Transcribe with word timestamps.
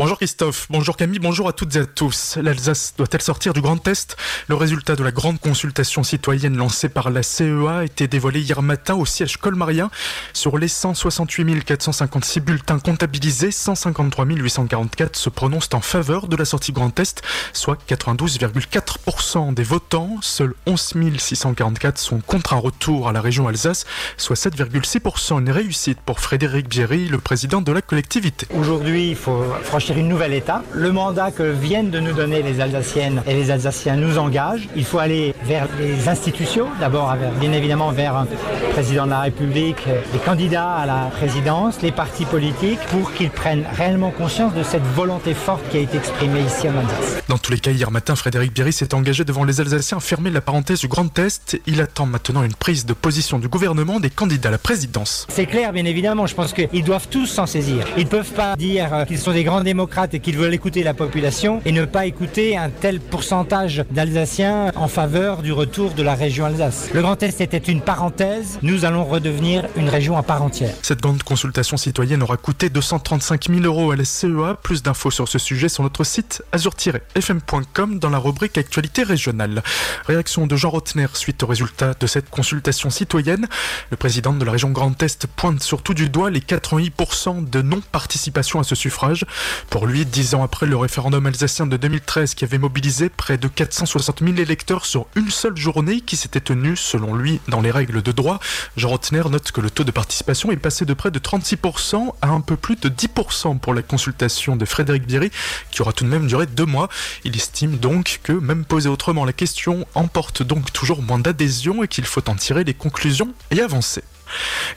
Bonjour 0.00 0.16
Christophe, 0.16 0.66
bonjour 0.70 0.96
Camille, 0.96 1.18
bonjour 1.18 1.46
à 1.46 1.52
toutes 1.52 1.76
et 1.76 1.80
à 1.80 1.84
tous. 1.84 2.38
L'Alsace 2.40 2.94
doit-elle 2.96 3.20
sortir 3.20 3.52
du 3.52 3.60
Grand 3.60 3.86
Est? 3.86 4.16
Le 4.48 4.54
résultat 4.54 4.96
de 4.96 5.04
la 5.04 5.12
grande 5.12 5.38
consultation 5.38 6.02
citoyenne 6.02 6.56
lancée 6.56 6.88
par 6.88 7.10
la 7.10 7.22
CEA 7.22 7.80
a 7.80 7.84
été 7.84 8.08
dévoilé 8.08 8.40
hier 8.40 8.62
matin 8.62 8.94
au 8.94 9.04
siège 9.04 9.36
colmarien. 9.36 9.90
Sur 10.32 10.56
les 10.56 10.68
168 10.68 11.66
456 11.66 12.40
bulletins 12.40 12.78
comptabilisés, 12.78 13.50
153 13.50 14.24
844 14.24 15.16
se 15.16 15.28
prononcent 15.28 15.74
en 15.74 15.82
faveur 15.82 16.28
de 16.28 16.36
la 16.36 16.46
sortie 16.46 16.72
Grand 16.72 16.98
Est, 16.98 17.20
soit 17.52 17.76
92,4% 17.86 19.52
des 19.52 19.64
votants. 19.64 20.16
Seuls 20.22 20.54
11 20.64 20.94
644 21.18 21.98
sont 21.98 22.20
contre 22.20 22.54
un 22.54 22.58
retour 22.58 23.10
à 23.10 23.12
la 23.12 23.20
région 23.20 23.48
Alsace, 23.48 23.84
soit 24.16 24.36
7,6%. 24.36 25.40
Une 25.40 25.50
réussite 25.50 26.00
pour 26.00 26.20
Frédéric 26.20 26.70
Bierry, 26.70 27.06
le 27.06 27.18
président 27.18 27.60
de 27.60 27.70
la 27.70 27.82
collectivité. 27.82 28.46
Aujourd'hui, 28.54 29.10
il 29.10 29.16
faut 29.16 29.44
franchir 29.62 29.89
une 29.96 30.08
nouvelle 30.08 30.32
étape. 30.32 30.64
Le 30.72 30.92
mandat 30.92 31.30
que 31.30 31.42
viennent 31.42 31.90
de 31.90 32.00
nous 32.00 32.12
donner 32.12 32.42
les 32.42 32.60
Alsaciennes 32.60 33.22
et 33.26 33.34
les 33.34 33.50
Alsaciens 33.50 33.96
nous 33.96 34.18
engage. 34.18 34.68
Il 34.76 34.84
faut 34.84 34.98
aller 34.98 35.34
vers 35.44 35.66
les 35.78 36.08
institutions, 36.08 36.66
d'abord 36.78 37.14
bien 37.40 37.52
évidemment 37.52 37.90
vers 37.90 38.24
le 38.24 38.72
président 38.72 39.04
de 39.06 39.10
la 39.10 39.20
République, 39.20 39.86
les 40.12 40.18
candidats 40.18 40.74
à 40.74 40.86
la 40.86 41.10
présidence, 41.16 41.82
les 41.82 41.92
partis 41.92 42.24
politiques, 42.24 42.80
pour 42.90 43.12
qu'ils 43.12 43.30
prennent 43.30 43.64
réellement 43.76 44.10
conscience 44.10 44.54
de 44.54 44.62
cette 44.62 44.86
volonté 44.94 45.34
forte 45.34 45.62
qui 45.70 45.78
a 45.78 45.80
été 45.80 45.98
exprimée 45.98 46.40
ici 46.40 46.68
en 46.68 46.78
Alsace. 46.78 47.22
Dans 47.28 47.38
tous 47.38 47.52
les 47.52 47.58
cas, 47.58 47.70
hier 47.70 47.90
matin, 47.90 48.14
Frédéric 48.14 48.52
Bierry 48.52 48.72
s'est 48.72 48.94
engagé 48.94 49.24
devant 49.24 49.44
les 49.44 49.60
Alsaciens 49.60 49.98
à 49.98 50.00
fermer 50.00 50.30
la 50.30 50.40
parenthèse 50.40 50.80
du 50.80 50.88
Grand 50.88 51.18
Est. 51.18 51.60
Il 51.66 51.80
attend 51.80 52.06
maintenant 52.06 52.42
une 52.42 52.54
prise 52.54 52.86
de 52.86 52.92
position 52.92 53.38
du 53.38 53.48
gouvernement 53.48 54.00
des 54.00 54.10
candidats 54.10 54.48
à 54.50 54.52
la 54.52 54.58
présidence. 54.58 55.26
C'est 55.30 55.46
clair, 55.46 55.72
bien 55.72 55.84
évidemment. 55.84 56.26
Je 56.26 56.34
pense 56.34 56.52
qu'ils 56.52 56.84
doivent 56.84 57.08
tous 57.08 57.26
s'en 57.26 57.46
saisir. 57.46 57.84
Ils 57.96 58.04
ne 58.04 58.08
peuvent 58.08 58.32
pas 58.32 58.56
dire 58.56 58.92
euh, 58.92 59.04
qu'ils 59.04 59.18
sont 59.18 59.32
des 59.32 59.44
grands 59.44 59.60
démocrates 59.60 59.79
et 60.12 60.20
qu'ils 60.20 60.36
veulent 60.36 60.52
écouter 60.52 60.82
la 60.82 60.94
population 60.94 61.62
et 61.64 61.72
ne 61.72 61.84
pas 61.84 62.06
écouter 62.06 62.56
un 62.56 62.68
tel 62.68 63.00
pourcentage 63.00 63.84
d'Alsaciens 63.90 64.72
en 64.76 64.88
faveur 64.88 65.42
du 65.42 65.52
retour 65.52 65.92
de 65.92 66.02
la 66.02 66.14
région 66.14 66.44
Alsace. 66.44 66.90
Le 66.92 67.00
Grand 67.00 67.22
Est 67.22 67.40
était 67.40 67.58
une 67.58 67.80
parenthèse, 67.80 68.58
nous 68.62 68.84
allons 68.84 69.04
redevenir 69.04 69.66
une 69.76 69.88
région 69.88 70.16
à 70.16 70.22
part 70.22 70.42
entière. 70.42 70.74
Cette 70.82 71.00
grande 71.00 71.22
consultation 71.22 71.76
citoyenne 71.76 72.22
aura 72.22 72.36
coûté 72.36 72.68
235 72.68 73.48
000 73.48 73.60
euros 73.62 73.90
à 73.90 73.96
la 73.96 74.04
CEA. 74.04 74.58
Plus 74.62 74.82
d'infos 74.82 75.10
sur 75.10 75.28
ce 75.28 75.38
sujet 75.38 75.68
sur 75.68 75.82
notre 75.82 76.04
site 76.04 76.42
azur-fm.com 76.52 77.98
dans 77.98 78.10
la 78.10 78.18
rubrique 78.18 78.58
Actualité 78.58 79.02
régionale. 79.02 79.62
Réaction 80.06 80.46
de 80.46 80.56
Jean 80.56 80.70
Rotner 80.70 81.06
suite 81.14 81.42
au 81.42 81.46
résultat 81.46 81.94
de 81.98 82.06
cette 82.06 82.28
consultation 82.28 82.90
citoyenne. 82.90 83.46
Le 83.90 83.96
président 83.96 84.32
de 84.32 84.44
la 84.44 84.52
région 84.52 84.70
Grand 84.70 85.02
Est 85.02 85.26
pointe 85.26 85.62
surtout 85.62 85.94
du 85.94 86.08
doigt 86.08 86.30
les 86.30 86.40
88% 86.40 87.48
de 87.48 87.62
non-participation 87.62 88.60
à 88.60 88.64
ce 88.64 88.74
suffrage. 88.74 89.24
Pour 89.70 89.86
lui, 89.86 90.04
dix 90.04 90.34
ans 90.34 90.42
après 90.42 90.66
le 90.66 90.76
référendum 90.76 91.26
alsacien 91.26 91.64
de 91.64 91.76
2013 91.76 92.34
qui 92.34 92.42
avait 92.42 92.58
mobilisé 92.58 93.08
près 93.08 93.38
de 93.38 93.46
460 93.46 94.18
000 94.18 94.38
électeurs 94.38 94.84
sur 94.84 95.06
une 95.14 95.30
seule 95.30 95.56
journée 95.56 96.00
qui 96.00 96.16
s'était 96.16 96.40
tenue, 96.40 96.76
selon 96.76 97.14
lui, 97.14 97.40
dans 97.46 97.60
les 97.60 97.70
règles 97.70 98.02
de 98.02 98.10
droit, 98.10 98.40
Jean 98.76 98.88
Rotner 98.88 99.22
note 99.30 99.52
que 99.52 99.60
le 99.60 99.70
taux 99.70 99.84
de 99.84 99.92
participation 99.92 100.50
est 100.50 100.56
passé 100.56 100.84
de 100.84 100.92
près 100.92 101.12
de 101.12 101.20
36% 101.20 102.14
à 102.20 102.30
un 102.30 102.40
peu 102.40 102.56
plus 102.56 102.74
de 102.74 102.88
10% 102.88 103.60
pour 103.60 103.72
la 103.72 103.82
consultation 103.82 104.56
de 104.56 104.64
Frédéric 104.64 105.06
Bierry, 105.06 105.30
qui 105.70 105.82
aura 105.82 105.92
tout 105.92 106.02
de 106.02 106.10
même 106.10 106.26
duré 106.26 106.46
deux 106.46 106.66
mois. 106.66 106.88
Il 107.22 107.36
estime 107.36 107.76
donc 107.76 108.18
que, 108.24 108.32
même 108.32 108.64
posé 108.64 108.88
autrement, 108.88 109.24
la 109.24 109.32
question 109.32 109.86
emporte 109.94 110.42
donc 110.42 110.72
toujours 110.72 111.00
moins 111.00 111.20
d'adhésion 111.20 111.84
et 111.84 111.88
qu'il 111.88 112.06
faut 112.06 112.28
en 112.28 112.34
tirer 112.34 112.64
les 112.64 112.74
conclusions 112.74 113.32
et 113.52 113.60
avancer. 113.60 114.02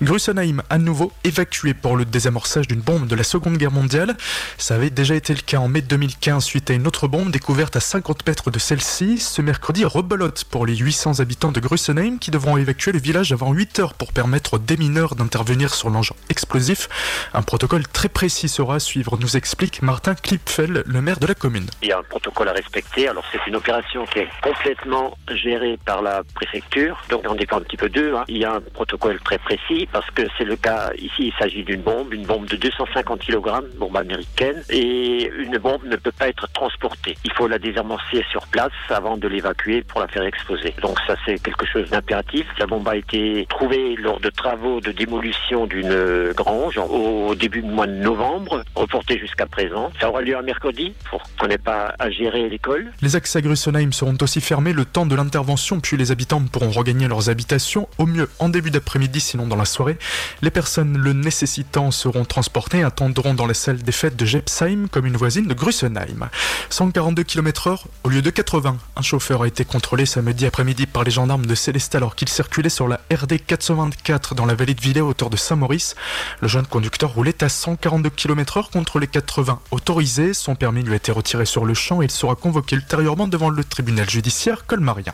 Grussenheim 0.02 0.62
à 0.70 0.78
nouveau 0.78 1.12
évacué 1.24 1.74
pour 1.74 1.96
le 1.96 2.06
désamorçage 2.06 2.68
d'une 2.68 2.82
bombe 2.82 3.08
de 3.08 3.16
la 3.16 3.24
Seconde 3.24 3.58
Guerre 3.58 3.72
mondiale. 3.72 4.16
Ça 4.58 4.76
avait 4.76 4.90
déjà 4.90 5.16
été 5.16 5.34
le 5.34 5.42
cas 5.42 5.58
en 5.58 5.68
mai 5.68 5.82
2015 5.82 6.44
suite 6.44 6.70
à 6.70 6.74
une 6.74 6.88
autre 6.88 7.08
bombe 7.08 7.32
découverte 7.32 7.76
à 7.76 7.80
50 7.80 8.26
mètres 8.28 8.52
de 8.52 8.60
celle-ci. 8.60 9.20
Ce 9.20 9.42
mercredi, 9.42 9.86
rebelote 9.86 10.44
pour 10.46 10.66
les 10.66 10.76
800 10.76 11.20
habitants 11.20 11.52
de 11.52 11.60
Grussenheim 11.60 12.20
qui 12.20 12.32
devront 12.32 12.58
évacuer 12.58 12.92
le 12.92 13.00
village 13.00 13.32
avant 13.32 13.52
8 13.54 13.80
heures 13.80 13.94
pour 13.94 14.14
permettre 14.14 14.56
aux 14.56 14.60
démineurs 14.60 15.16
d'intervenir 15.16 15.74
sur 15.74 15.90
l'engin 15.90 16.16
explosif. 16.30 16.90
Un 17.34 17.42
protocole 17.42 17.88
très 17.88 18.10
précis 18.10 18.50
sera 18.50 18.76
à 18.76 18.80
suivre, 18.80 19.18
nous 19.20 19.38
explique 19.38 19.82
Martin 19.82 20.16
Klipfel, 20.16 20.84
le 20.86 21.02
maire 21.02 21.20
de 21.20 21.28
la 21.28 21.36
commune. 21.36 21.68
Il 21.82 21.90
y 21.90 21.92
a 21.92 22.00
un 22.00 22.04
protocole 22.04 22.50
à 22.50 22.54
respecter. 22.54 23.08
Alors 23.08 23.24
c'est 23.32 23.46
une 23.48 23.56
opération 23.56 24.06
qui 24.06 24.20
est 24.20 24.30
complètement 24.42 25.18
gérée 25.30 25.78
par 25.86 26.02
la 26.02 26.24
préfecture. 26.36 26.98
Donc 27.10 27.24
on 27.28 27.36
dépend 27.36 27.58
un 27.58 27.62
petit 27.62 27.78
peu 27.78 27.90
d'eux. 27.90 28.16
Hein. 28.16 28.26
Il 28.28 28.38
y 28.38 28.46
a 28.46 28.54
un 28.54 28.62
protocole 28.62 29.20
très 29.22 29.40
précis 29.44 29.88
parce 29.92 30.10
que 30.12 30.24
c'est 30.38 30.46
le 30.46 30.56
cas 30.56 30.92
ici. 30.98 31.28
Il 31.28 31.34
s'agit 31.38 31.64
d'une 31.64 31.82
bombe, 31.82 32.14
une 32.14 32.26
bombe 32.26 32.46
de 32.46 32.56
250 32.56 33.20
kg, 33.20 33.78
bombe 33.78 33.98
américaine, 33.98 34.64
et 34.70 35.30
une 35.38 35.58
bombe 35.58 35.84
ne 35.86 35.96
peut 35.96 36.12
pas 36.12 36.30
être 36.30 36.52
transportée. 36.54 37.16
Il 37.24 37.32
faut 37.34 37.48
la 37.48 37.60
désamorcer 37.60 38.24
sur 38.32 38.46
place 38.48 38.72
avant 38.90 39.18
de 39.18 39.28
l'évacuer 39.28 39.84
pour 39.84 40.02
la 40.02 40.08
faire 40.08 40.24
exploser. 40.24 40.74
Donc 40.82 40.98
ça 41.08 41.16
c'est 41.26 41.42
quelque 41.42 41.66
chose 41.66 41.90
d'impératif. 41.90 42.46
La 42.60 42.66
bombe 42.66 42.88
a 42.88 42.96
été 42.96 43.46
trouvée 43.50 43.96
lors 43.96 44.20
de 44.20 44.30
travaux 44.30 44.82
de 44.82 44.92
démolition 44.92 45.66
d'une 45.66 46.32
grange 46.36 46.78
au 46.78 47.36
début 47.36 47.62
du 47.62 47.70
mois 47.70 47.88
de 47.88 47.94
novembre, 47.94 48.64
reportée 48.76 49.20
jusqu'à 49.20 49.46
présent. 49.46 49.92
Ça 50.00 50.10
aura 50.10 50.22
lieu 50.22 50.38
un 50.38 50.42
mercredi 50.42 50.94
pour 51.10 51.22
qu'on 51.40 51.48
n'ait 51.48 51.58
pas 51.58 51.94
à 52.00 52.10
gérer 52.10 52.50
l'école. 52.50 52.92
Les 53.02 53.16
accès 53.16 53.40
à 53.40 53.42
Grussenheim 53.42 53.92
seront 53.92 54.18
aussi 54.22 54.42
fermés 54.42 54.74
le 54.74 54.86
temps 54.86 55.06
de 55.06 55.16
l'intervention, 55.16 55.80
puis 55.80 55.98
les 55.98 56.12
habitants 56.12 56.42
pourront 56.52 56.72
regagner 56.72 57.08
leurs 57.08 57.30
habitations 57.30 57.88
au 57.98 58.06
mieux 58.06 58.30
en 58.40 58.50
début 58.50 58.72
d'après-midi 58.72 59.20
sinon 59.34 59.48
dans 59.48 59.56
la 59.56 59.66
soirée. 59.66 59.98
Les 60.44 60.52
personnes 60.52 60.96
le 60.96 61.12
nécessitant 61.12 61.90
seront 61.90 62.24
transportées 62.24 62.80
et 62.80 62.84
attendront 62.84 63.34
dans 63.34 63.48
la 63.48 63.56
salle 63.56 63.82
des 63.82 63.92
fêtes 63.92 64.16
de 64.16 64.26
Jepsheim 64.26 64.88
comme 64.92 65.08
une 65.08 65.18
voisine 65.18 65.48
de 65.48 65.56
Grussenheim. 65.56 66.30
142 66.70 67.24
km 67.24 67.68
heure 67.68 67.88
au 68.04 68.10
lieu 68.10 68.22
de 68.22 68.30
80. 68.30 68.78
Un 68.96 69.02
chauffeur 69.02 69.42
a 69.42 69.48
été 69.48 69.66
contrôlé 69.66 70.06
samedi 70.06 70.46
après-midi 70.46 70.86
par 70.86 71.04
les 71.04 71.10
gendarmes 71.10 71.48
de 71.48 71.56
Célestat 71.56 71.98
alors 71.98 72.16
qu'il 72.16 72.30
circulait 72.30 72.70
sur 72.70 72.88
la 72.88 73.00
RD 73.12 73.44
424 73.44 74.36
dans 74.36 74.46
la 74.46 74.54
vallée 74.54 74.76
de 74.76 74.82
Villers 74.82 75.02
autour 75.02 75.32
de 75.32 75.38
Saint-Maurice. 75.38 75.96
Le 76.40 76.48
jeune 76.48 76.68
conducteur 76.68 77.12
roulait 77.12 77.44
à 77.44 77.50
142 77.50 78.12
km 78.12 78.58
heure 78.58 78.70
contre 78.70 79.00
les 79.00 79.08
80 79.08 79.62
autorisés. 79.72 80.36
Son 80.36 80.54
permis 80.54 80.84
lui 80.84 80.94
a 80.94 80.98
été 80.98 81.12
retiré 81.12 81.48
sur 81.48 81.66
le 81.66 81.74
champ 81.74 82.04
et 82.04 82.06
il 82.06 82.12
sera 82.12 82.36
convoqué 82.36 82.76
ultérieurement 82.76 83.28
devant 83.28 83.50
le 83.50 83.64
tribunal 83.64 84.08
judiciaire 84.08 84.68
colmarien. 84.68 85.14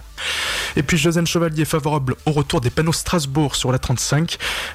Et 0.76 0.84
puis 0.84 0.98
Josène 0.98 1.26
Chevalier 1.26 1.64
favorable 1.64 2.18
au 2.26 2.32
retour 2.32 2.60
des 2.60 2.70
panneaux 2.70 2.92
Strasbourg 2.92 3.56
sur 3.56 3.72
la 3.72 3.80
35. 3.80 4.09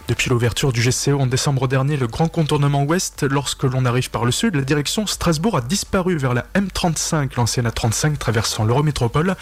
Depuis 0.06 0.30
l'ouverture 0.30 0.72
du 0.72 0.80
GCO 0.80 1.18
en 1.18 1.26
décembre 1.26 1.66
dernier, 1.66 1.96
le 1.96 2.06
grand 2.06 2.28
contournement 2.28 2.84
ouest, 2.84 3.24
lorsque 3.24 3.64
l'on 3.64 3.84
arrive 3.84 4.10
par 4.10 4.24
le 4.24 4.30
sud, 4.30 4.54
la 4.54 4.62
direction 4.62 5.06
Strasbourg 5.06 5.56
a 5.56 5.60
disparu 5.60 6.16
vers 6.16 6.34
la 6.34 6.46
M35, 6.54 7.30
l'ancienne 7.36 7.66
A35 7.66 8.16
traversant 8.16 8.64
l'Eurométropole. 8.64 9.34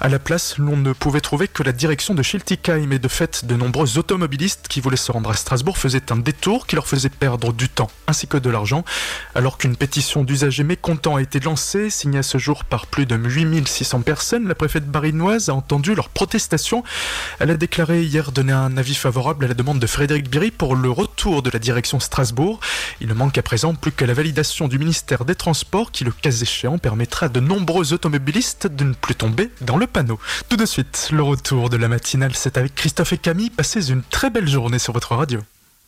À 0.00 0.08
la 0.08 0.18
place, 0.18 0.58
l'on 0.58 0.76
ne 0.76 0.92
pouvait 0.92 1.20
trouver 1.20 1.48
que 1.48 1.62
la 1.62 1.72
direction 1.72 2.14
de 2.14 2.22
Schiltigheim 2.22 2.92
et 2.92 2.98
de 2.98 3.08
fait, 3.08 3.46
de 3.46 3.54
nombreux 3.54 3.96
automobilistes 3.96 4.66
qui 4.68 4.80
voulaient 4.82 4.96
se 4.96 5.12
rendre 5.12 5.30
à 5.30 5.34
Strasbourg 5.34 5.78
faisaient 5.78 6.12
un 6.12 6.16
détour 6.16 6.66
qui 6.66 6.74
leur 6.74 6.86
faisait 6.86 7.08
perdre 7.08 7.52
du 7.52 7.70
temps 7.70 7.90
ainsi 8.06 8.26
que 8.26 8.36
de 8.36 8.50
l'argent. 8.50 8.84
Alors 9.34 9.56
qu'une 9.56 9.76
pétition 9.76 10.24
d'usagers 10.24 10.64
mécontents 10.64 11.16
a 11.16 11.22
été 11.22 11.40
lancée, 11.40 11.88
signée 11.90 12.18
à 12.18 12.22
ce 12.22 12.36
jour 12.38 12.64
par 12.64 12.86
plus 12.86 13.06
de 13.06 13.16
8600 13.16 14.02
personnes, 14.02 14.46
la 14.46 14.54
préfète 14.54 14.86
barinoise 14.86 15.48
a 15.48 15.54
entendu 15.54 15.94
leur 15.94 16.08
protestation. 16.08 16.82
Elle 17.38 17.50
a 17.50 17.56
déclaré 17.56 18.02
hier 18.02 18.32
donner 18.32 18.52
un 18.52 18.76
avis 18.76 18.94
favorable 18.94 19.37
à 19.44 19.48
la 19.48 19.54
demande 19.54 19.78
de 19.78 19.86
Frédéric 19.86 20.30
Biry 20.30 20.50
pour 20.50 20.74
le 20.74 20.90
retour 20.90 21.42
de 21.42 21.50
la 21.50 21.58
direction 21.58 22.00
Strasbourg. 22.00 22.60
Il 23.00 23.08
ne 23.08 23.14
manque 23.14 23.38
à 23.38 23.42
présent 23.42 23.74
plus 23.74 23.92
que 23.92 24.04
la 24.04 24.14
validation 24.14 24.68
du 24.68 24.78
ministère 24.78 25.24
des 25.24 25.34
Transports 25.34 25.92
qui, 25.92 26.04
le 26.04 26.10
cas 26.10 26.30
échéant, 26.30 26.78
permettra 26.78 27.26
à 27.26 27.28
de 27.28 27.40
nombreux 27.40 27.92
automobilistes 27.92 28.66
de 28.66 28.84
ne 28.84 28.94
plus 28.94 29.14
tomber 29.14 29.50
dans 29.60 29.76
le 29.76 29.86
panneau. 29.86 30.18
Tout 30.48 30.56
de 30.56 30.66
suite, 30.66 31.08
le 31.12 31.22
retour 31.22 31.70
de 31.70 31.76
la 31.76 31.88
matinale, 31.88 32.34
c'est 32.34 32.56
avec 32.56 32.74
Christophe 32.74 33.12
et 33.12 33.18
Camille. 33.18 33.50
Passez 33.50 33.90
une 33.90 34.02
très 34.02 34.30
belle 34.30 34.48
journée 34.48 34.78
sur 34.78 34.92
votre 34.92 35.14
radio. 35.14 35.40